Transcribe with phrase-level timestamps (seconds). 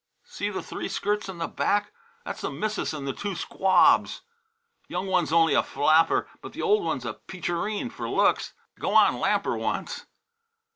[0.23, 1.91] "See the three skirts in the back?
[2.25, 4.23] That's the Missis and the two squabs.
[4.87, 8.53] Young one's only a flapper, but the old one's a peacherine for looks.
[8.79, 10.07] Go on, lamp her once!"